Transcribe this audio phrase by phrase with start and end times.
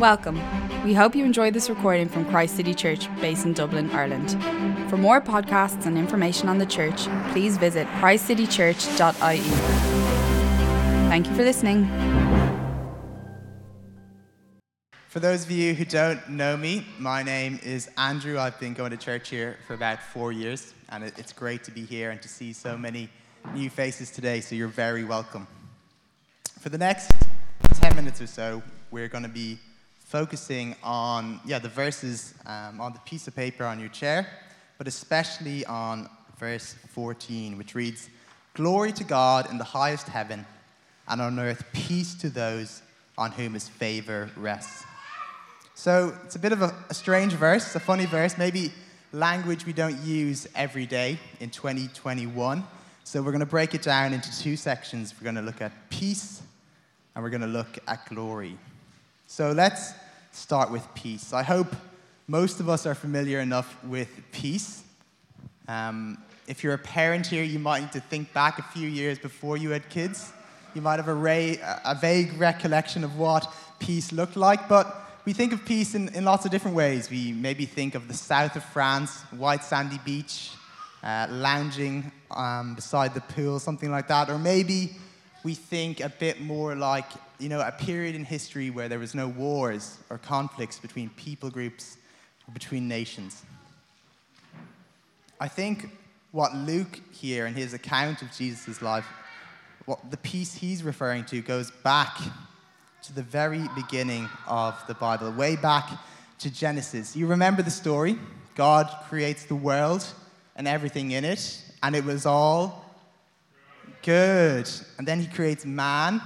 [0.00, 0.40] Welcome.
[0.82, 4.30] We hope you enjoyed this recording from Christ City Church, based in Dublin, Ireland.
[4.88, 9.40] For more podcasts and information on the church, please visit christcitychurch.ie.
[11.10, 11.84] Thank you for listening.
[15.08, 18.38] For those of you who don't know me, my name is Andrew.
[18.38, 21.84] I've been going to church here for about four years, and it's great to be
[21.84, 23.10] here and to see so many
[23.52, 25.46] new faces today, so you're very welcome.
[26.58, 27.12] For the next
[27.74, 29.58] 10 minutes or so, we're going to be
[30.10, 34.26] focusing on yeah, the verses um, on the piece of paper on your chair,
[34.76, 38.10] but especially on verse 14, which reads
[38.54, 40.44] Glory to God in the highest heaven,
[41.06, 42.82] and on earth peace to those
[43.16, 44.82] on whom his favor rests.
[45.76, 48.72] So it's a bit of a, a strange verse, a funny verse, maybe
[49.12, 52.64] language we don't use every day in 2021.
[53.04, 55.14] So we're going to break it down into two sections.
[55.16, 56.42] We're going to look at peace
[57.14, 58.58] and we're going to look at glory.
[59.32, 59.92] So let's
[60.32, 61.32] start with peace.
[61.32, 61.68] I hope
[62.26, 64.82] most of us are familiar enough with peace.
[65.68, 69.20] Um, if you're a parent here, you might need to think back a few years
[69.20, 70.32] before you had kids.
[70.74, 73.46] You might have a, ray, a vague recollection of what
[73.78, 77.08] peace looked like, but we think of peace in, in lots of different ways.
[77.08, 80.50] We maybe think of the south of France, white sandy beach,
[81.04, 84.28] uh, lounging um, beside the pool, something like that.
[84.28, 84.96] Or maybe
[85.42, 87.06] we think a bit more like
[87.40, 91.50] you know, a period in history where there was no wars or conflicts between people
[91.50, 91.96] groups
[92.46, 93.42] or between nations.
[95.40, 95.88] I think
[96.32, 99.06] what Luke here in his account of Jesus' life,
[99.86, 102.18] what the peace he's referring to goes back
[103.04, 105.88] to the very beginning of the Bible, way back
[106.40, 107.16] to Genesis.
[107.16, 108.18] You remember the story?
[108.54, 110.06] God creates the world
[110.56, 112.79] and everything in it, and it was all
[114.02, 114.70] good.
[114.98, 116.20] And then he creates man,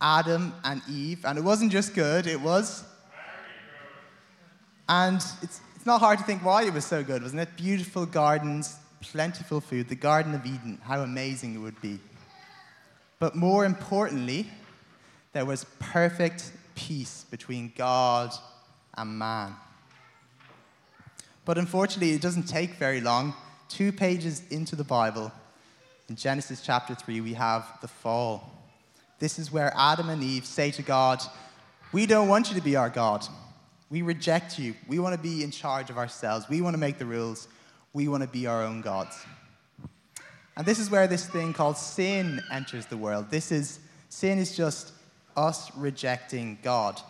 [0.00, 2.84] Adam, and Eve, and it wasn't just good, it was.
[4.88, 7.56] And it's, it's not hard to think why it was so good, wasn't it?
[7.56, 11.98] Beautiful gardens, plentiful food, the Garden of Eden, how amazing it would be.
[13.18, 14.50] But more importantly,
[15.32, 18.32] there was perfect peace between God
[18.96, 19.54] and man.
[21.44, 23.34] But unfortunately, it doesn't take very long.
[23.68, 25.30] Two pages into the Bible,
[26.10, 28.52] in Genesis chapter 3, we have the fall.
[29.20, 31.22] This is where Adam and Eve say to God,
[31.92, 33.24] We don't want you to be our God.
[33.90, 34.74] We reject you.
[34.88, 36.48] We want to be in charge of ourselves.
[36.48, 37.46] We want to make the rules.
[37.92, 39.24] We want to be our own gods.
[40.56, 43.30] And this is where this thing called sin enters the world.
[43.30, 43.78] This is
[44.08, 44.92] sin is just
[45.36, 47.00] us rejecting God.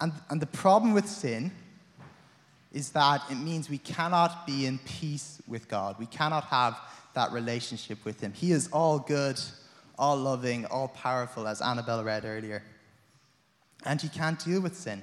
[0.00, 1.50] And, and the problem with sin
[2.72, 5.96] is that it means we cannot be in peace with God.
[5.98, 6.80] We cannot have
[7.14, 8.32] that relationship with Him.
[8.32, 9.40] He is all good,
[9.98, 12.62] all loving, all powerful, as Annabelle read earlier.
[13.84, 15.02] And you can't deal with sin.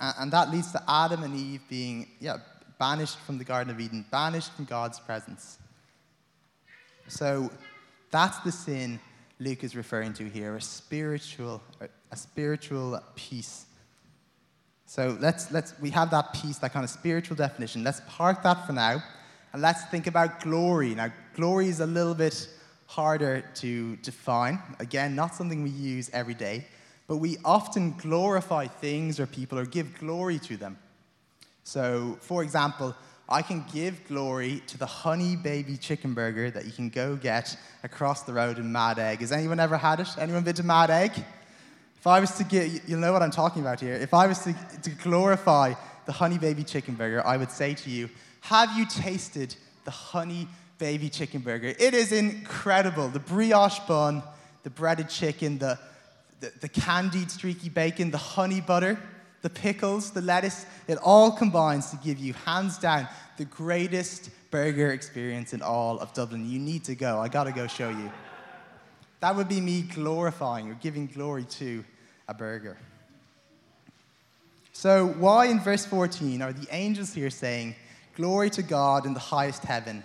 [0.00, 2.38] And that leads to Adam and Eve being yeah,
[2.78, 5.58] banished from the Garden of Eden, banished from God's presence.
[7.06, 7.50] So
[8.10, 8.98] that's the sin
[9.42, 11.60] Luke is referring to here, a spiritual,
[12.10, 13.66] a spiritual peace.
[14.86, 17.82] So let's, let's, we have that peace, that kind of spiritual definition.
[17.82, 19.02] Let's park that for now,
[19.52, 20.94] and let's think about glory.
[20.94, 22.48] Now, glory is a little bit
[22.86, 24.60] harder to define.
[24.78, 26.66] Again, not something we use every day,
[27.06, 30.78] but we often glorify things or people or give glory to them.
[31.64, 32.94] So, for example,
[33.28, 37.56] I can give glory to the honey baby chicken burger that you can go get
[37.82, 39.20] across the road in Mad Egg.
[39.20, 40.08] Has anyone ever had it?
[40.18, 41.12] Anyone been to Mad Egg?
[41.96, 43.94] If I was to get, you'll know what I'm talking about here.
[43.94, 45.74] If I was to, to glorify
[46.04, 48.10] the honey baby chicken burger, I would say to you,
[48.42, 49.54] have you tasted
[49.84, 50.48] the honey
[50.78, 51.74] baby chicken burger?
[51.78, 53.08] It is incredible.
[53.08, 54.22] The brioche bun,
[54.64, 55.78] the breaded chicken, the,
[56.40, 58.98] the, the candied streaky bacon, the honey butter,
[59.42, 63.08] the pickles, the lettuce, it all combines to give you, hands down,
[63.38, 66.48] the greatest burger experience in all of Dublin.
[66.48, 67.20] You need to go.
[67.20, 68.10] I gotta go show you.
[69.20, 71.84] That would be me glorifying or giving glory to
[72.26, 72.76] a burger.
[74.72, 77.76] So, why in verse 14 are the angels here saying,
[78.14, 80.02] Glory to God in the highest heaven,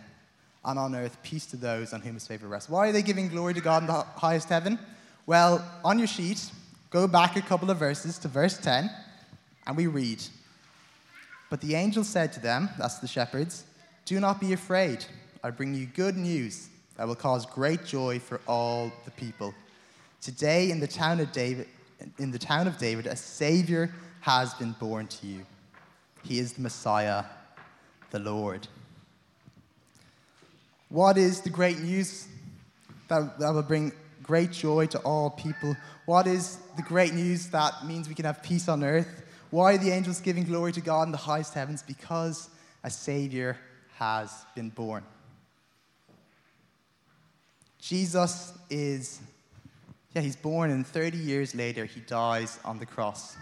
[0.63, 2.69] and on earth peace to those on whom his favor rests?
[2.69, 4.79] Why are they giving glory to God in the highest heaven?
[5.25, 6.49] Well, on your sheet,
[6.89, 8.89] go back a couple of verses to verse 10,
[9.65, 10.23] and we read,
[11.49, 13.65] But the angel said to them, that's the shepherds,
[14.05, 15.05] Do not be afraid.
[15.43, 19.53] I bring you good news that will cause great joy for all the people.
[20.21, 21.67] Today in the town of David,
[22.17, 25.45] in the town of David, a savior has been born to you.
[26.23, 27.23] He is the Messiah,
[28.11, 28.67] the Lord.
[30.89, 32.27] What is the great news
[33.09, 33.91] that, that will bring
[34.23, 35.75] great joy to all people?
[36.05, 39.23] What is the great news that means we can have peace on earth?
[39.49, 41.83] Why are the angels giving glory to God in the highest heavens?
[41.83, 42.49] Because
[42.83, 43.57] a Savior
[43.95, 45.03] has been born.
[47.79, 49.19] Jesus is,
[50.13, 53.37] yeah, he's born, and 30 years later, he dies on the cross.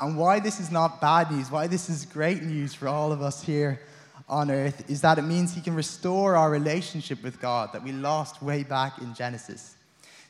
[0.00, 3.22] And why this is not bad news, why this is great news for all of
[3.22, 3.80] us here
[4.28, 7.92] on earth, is that it means he can restore our relationship with God that we
[7.92, 9.74] lost way back in Genesis.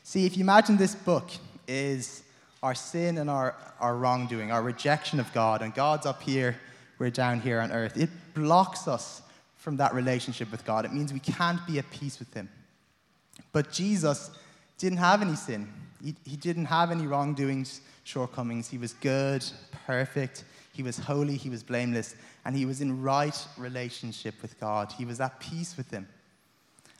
[0.03, 1.29] See, if you imagine this book
[1.67, 2.23] is
[2.61, 6.55] our sin and our, our wrongdoing, our rejection of God, and God's up here,
[6.99, 9.21] we're down here on earth, it blocks us
[9.57, 10.85] from that relationship with God.
[10.85, 12.49] It means we can't be at peace with Him.
[13.51, 14.29] But Jesus
[14.77, 15.71] didn't have any sin,
[16.03, 18.69] He, he didn't have any wrongdoings, shortcomings.
[18.69, 19.43] He was good,
[19.85, 20.43] perfect,
[20.75, 24.91] He was holy, He was blameless, and He was in right relationship with God.
[24.91, 26.05] He was at peace with Him.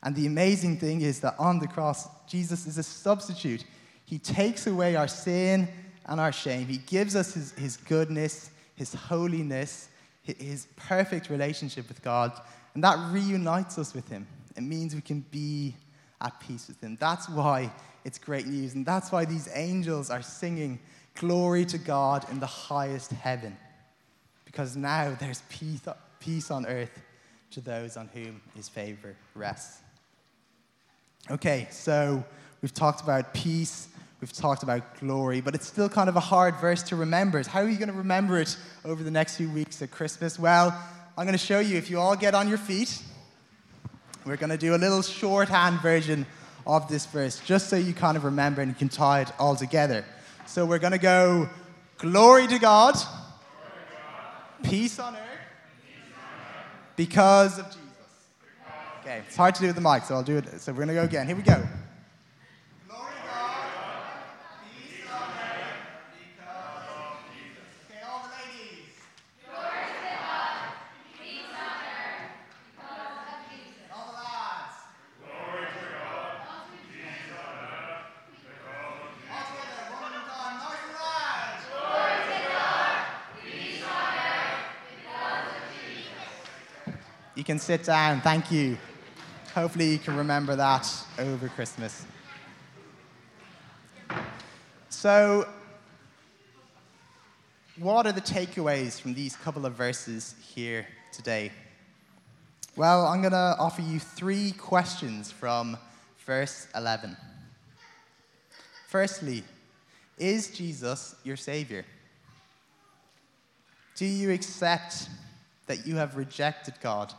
[0.01, 3.65] And the amazing thing is that on the cross, Jesus is a substitute.
[4.05, 5.67] He takes away our sin
[6.05, 6.67] and our shame.
[6.67, 9.89] He gives us his, his goodness, his holiness,
[10.21, 12.31] his perfect relationship with God,
[12.75, 14.25] and that reunites us with him.
[14.55, 15.75] It means we can be
[16.21, 16.97] at peace with him.
[16.99, 17.71] That's why
[18.05, 20.79] it's great news, and that's why these angels are singing
[21.15, 23.57] glory to God in the highest heaven.
[24.55, 25.81] Because now there's peace,
[26.21, 27.01] peace on earth
[27.51, 29.81] to those on whom his favor rests.
[31.29, 32.23] Okay, so
[32.61, 33.89] we've talked about peace,
[34.21, 37.43] we've talked about glory, but it's still kind of a hard verse to remember.
[37.43, 38.55] How are you going to remember it
[38.85, 40.39] over the next few weeks at Christmas?
[40.39, 40.67] Well,
[41.17, 41.77] I'm going to show you.
[41.77, 42.97] If you all get on your feet,
[44.25, 46.25] we're going to do a little shorthand version
[46.65, 49.57] of this verse, just so you kind of remember and you can tie it all
[49.57, 50.05] together.
[50.45, 51.49] So we're going to go
[51.97, 52.95] glory to God.
[54.69, 55.21] Peace, on earth,
[56.95, 57.81] because of Jesus.
[59.01, 60.59] Okay, it's hard to do with the mic, so I'll do it.
[60.59, 61.27] So we're going to go again.
[61.27, 61.63] Here we go.
[87.45, 88.21] Can sit down.
[88.21, 88.75] Thank you.
[89.53, 92.03] Hopefully, you can remember that over Christmas.
[94.89, 95.47] So,
[97.77, 101.51] what are the takeaways from these couple of verses here today?
[102.75, 105.77] Well, I'm going to offer you three questions from
[106.25, 107.15] verse 11.
[108.87, 109.43] Firstly,
[110.17, 111.85] is Jesus your Savior?
[113.95, 115.09] Do you accept
[115.67, 117.13] that you have rejected God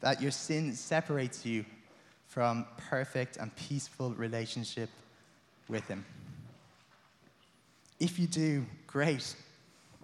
[0.00, 1.64] that your sin separates you
[2.26, 4.90] from perfect and peaceful relationship
[5.68, 6.04] with Him.
[7.98, 9.34] If you do, great,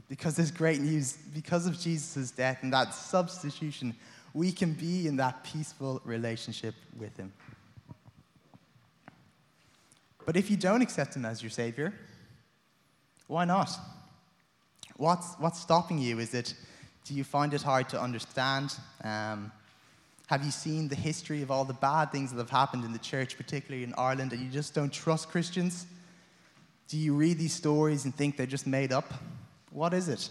[0.09, 1.17] because there's great news.
[1.33, 3.95] Because of Jesus' death and that substitution,
[4.33, 7.33] we can be in that peaceful relationship with Him.
[10.27, 11.93] But if you don't accept Him as your Savior,
[13.27, 13.71] why not?
[14.97, 16.19] What's, what's stopping you?
[16.19, 16.55] Is it,
[17.05, 18.75] do you find it hard to understand?
[19.03, 19.53] Um,
[20.27, 22.99] have you seen the history of all the bad things that have happened in the
[22.99, 25.87] church, particularly in Ireland, and you just don't trust Christians?
[26.89, 29.13] Do you read these stories and think they're just made up?
[29.71, 30.31] What is it?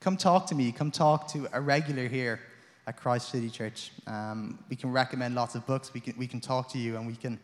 [0.00, 0.72] Come talk to me.
[0.72, 2.40] Come talk to a regular here
[2.86, 3.92] at Christ City Church.
[4.06, 5.92] Um, we can recommend lots of books.
[5.92, 7.38] We can, we can talk to you and we can,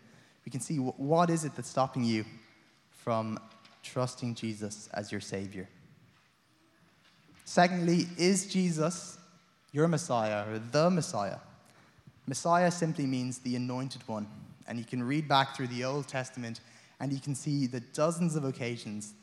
[0.47, 2.25] we can see what is it that's stopping you
[2.91, 3.39] from
[3.83, 5.69] trusting Jesus as your Savior.
[7.45, 9.18] Secondly, is Jesus
[9.73, 11.39] your Messiah or the Messiah.
[12.27, 14.27] Messiah simply means the anointed one.
[14.67, 16.61] And you can read back through the Old Testament
[17.01, 19.15] and you can see the dozens of occasions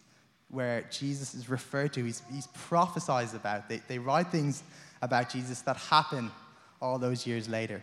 [0.49, 3.67] where Jesus is referred to, he's, he's prophesied about.
[3.67, 4.63] They, they write things
[5.01, 6.31] about Jesus that happen
[6.81, 7.81] all those years later.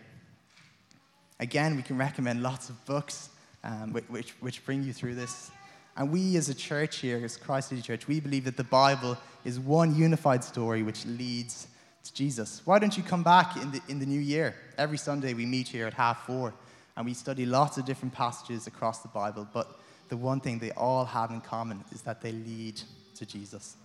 [1.41, 3.31] Again, we can recommend lots of books
[3.65, 5.51] um, which, which bring you through this.
[5.97, 9.19] And we as a church here, as Christ City Church, we believe that the Bible
[9.45, 11.67] is one unified story which leads
[12.03, 12.63] it's Jesus.
[12.65, 14.57] Why don't you come back in the, in the new year?
[14.77, 16.53] Every Sunday we meet here at half four
[16.97, 19.79] and we study lots of different passages across the Bible, but
[20.09, 22.83] the one thing they all have in common is that they lead
[23.15, 23.77] to Jesus.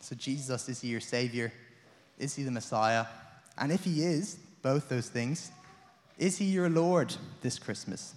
[0.00, 1.50] So, Jesus, is he your Savior?
[2.18, 3.06] Is he the Messiah?
[3.56, 5.50] And if he is, both those things,
[6.18, 8.14] is he your Lord this Christmas?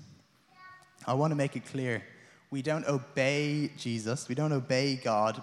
[1.08, 2.04] I want to make it clear
[2.50, 5.42] we don't obey Jesus, we don't obey God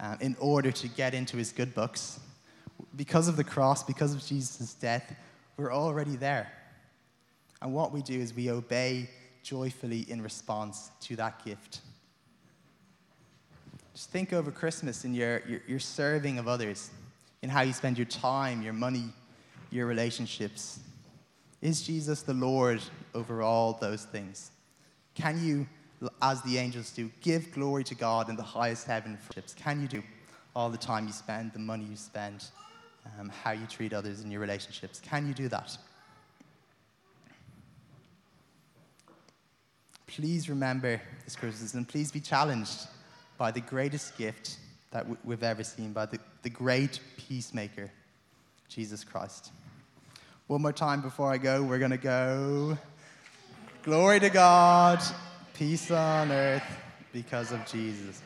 [0.00, 2.18] um, in order to get into his good books
[2.96, 5.14] because of the cross, because of Jesus' death,
[5.56, 6.50] we're already there.
[7.62, 9.08] And what we do is we obey
[9.42, 11.80] joyfully in response to that gift.
[13.94, 16.90] Just think over Christmas in your, your, your serving of others,
[17.42, 19.04] in how you spend your time, your money,
[19.70, 20.80] your relationships.
[21.60, 22.80] Is Jesus the Lord
[23.14, 24.50] over all those things?
[25.14, 25.66] Can you,
[26.22, 29.18] as the angels do, give glory to God in the highest heaven?
[29.56, 30.02] Can you do
[30.56, 32.44] all the time you spend, the money you spend,
[33.18, 35.00] um, how you treat others in your relationships?
[35.00, 35.76] Can you do that?
[40.06, 42.88] Please remember this Christmas and please be challenged
[43.38, 44.56] by the greatest gift
[44.90, 47.90] that we've ever seen, by the, the great peacemaker,
[48.68, 49.52] Jesus Christ.
[50.48, 52.76] One more time before I go, we're going to go.
[53.82, 55.00] Glory to God,
[55.54, 56.64] peace on earth
[57.12, 58.20] because of Jesus.